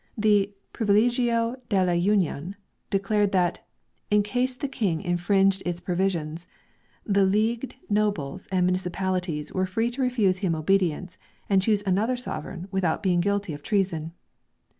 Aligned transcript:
The" 0.17 0.51
Privilegio 0.73 1.57
de 1.69 1.85
la 1.85 1.91
Union" 1.91 2.55
declared 2.97 3.31
that, 3.33 3.63
in 4.09 4.23
case 4.23 4.55
the 4.55 4.67
King 4.67 4.99
infringed 4.99 5.61
its 5.63 5.79
provisions, 5.79 6.47
the 7.05 7.23
leagued 7.23 7.75
nobles 7.87 8.47
and 8.51 8.65
municipalities 8.65 9.53
were 9.53 9.67
free 9.67 9.91
to 9.91 10.01
refuse 10.01 10.39
him 10.39 10.55
obedience 10.55 11.19
and 11.51 11.61
choose 11.61 11.83
another 11.85 12.17
sovereign 12.17 12.67
without 12.71 13.03
being 13.03 13.21
guilty 13.21 13.53
of 13.53 13.61
treason. 13.61 14.13